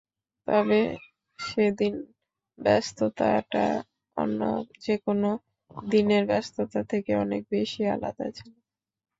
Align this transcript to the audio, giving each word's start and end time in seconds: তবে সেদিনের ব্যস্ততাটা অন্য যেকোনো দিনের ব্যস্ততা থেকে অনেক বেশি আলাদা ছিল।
তবে 0.47 0.79
সেদিনের 1.39 2.05
ব্যস্ততাটা 2.59 3.65
অন্য 4.17 4.39
যেকোনো 4.81 5.29
দিনের 5.87 6.23
ব্যস্ততা 6.27 6.81
থেকে 6.91 7.11
অনেক 7.23 7.41
বেশি 7.51 7.81
আলাদা 7.87 8.27
ছিল। 8.31 8.51